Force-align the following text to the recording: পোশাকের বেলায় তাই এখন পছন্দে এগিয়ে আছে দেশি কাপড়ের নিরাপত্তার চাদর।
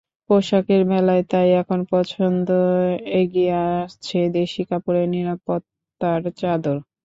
পোশাকের 0.29 0.81
বেলায় 0.89 1.23
তাই 1.31 1.49
এখন 1.61 1.79
পছন্দে 1.91 2.61
এগিয়ে 3.21 3.53
আছে 3.77 4.19
দেশি 4.37 4.61
কাপড়ের 4.69 5.07
নিরাপত্তার 5.09 6.21
চাদর। 6.39 6.77